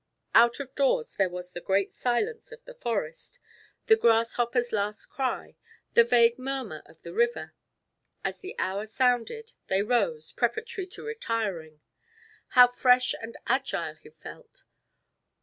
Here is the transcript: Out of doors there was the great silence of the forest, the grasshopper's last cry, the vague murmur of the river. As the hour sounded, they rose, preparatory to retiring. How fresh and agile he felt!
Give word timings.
Out 0.33 0.59
of 0.59 0.73
doors 0.73 1.13
there 1.17 1.29
was 1.29 1.51
the 1.51 1.61
great 1.61 1.93
silence 1.93 2.51
of 2.51 2.65
the 2.65 2.73
forest, 2.73 3.39
the 3.85 3.95
grasshopper's 3.95 4.71
last 4.71 5.05
cry, 5.05 5.57
the 5.93 6.03
vague 6.03 6.39
murmur 6.39 6.81
of 6.87 6.99
the 7.03 7.13
river. 7.13 7.53
As 8.23 8.39
the 8.39 8.55
hour 8.57 8.87
sounded, 8.87 9.53
they 9.67 9.83
rose, 9.83 10.31
preparatory 10.31 10.87
to 10.87 11.03
retiring. 11.05 11.81
How 12.57 12.67
fresh 12.67 13.13
and 13.21 13.37
agile 13.45 13.93
he 13.93 14.09
felt! 14.09 14.63